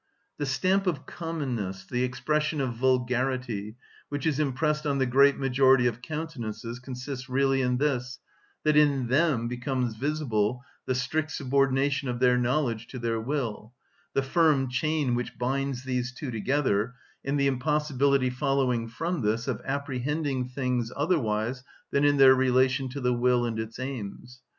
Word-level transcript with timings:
The 0.39 0.47
stamp 0.47 0.87
of 0.87 1.05
commonness, 1.05 1.85
the 1.85 2.03
expression 2.03 2.59
of 2.59 2.73
vulgarity, 2.73 3.77
which 4.09 4.25
is 4.25 4.39
impressed 4.39 4.87
on 4.87 4.97
the 4.97 5.05
great 5.05 5.37
majority 5.37 5.85
of 5.85 6.01
countenances 6.01 6.79
consists 6.79 7.29
really 7.29 7.61
in 7.61 7.77
this, 7.77 8.17
that 8.63 8.75
in 8.75 9.09
them 9.09 9.47
becomes 9.47 9.93
visible 9.93 10.63
the 10.87 10.95
strict 10.95 11.29
subordination 11.29 12.09
of 12.09 12.17
their 12.19 12.35
knowledge 12.35 12.87
to 12.87 12.97
their 12.97 13.19
will, 13.19 13.73
the 14.15 14.23
firm 14.23 14.69
chain 14.69 15.13
which 15.13 15.37
binds 15.37 15.83
these 15.83 16.11
two 16.11 16.31
together, 16.31 16.95
and 17.23 17.39
the 17.39 17.45
impossibility 17.45 18.31
following 18.31 18.87
from 18.87 19.21
this 19.21 19.47
of 19.47 19.61
apprehending 19.63 20.47
things 20.49 20.91
otherwise 20.95 21.63
than 21.91 22.03
in 22.03 22.17
their 22.17 22.33
relation 22.33 22.89
to 22.89 22.99
the 23.01 23.13
will 23.13 23.45
and 23.45 23.59
its 23.59 23.77
aims. 23.77 24.41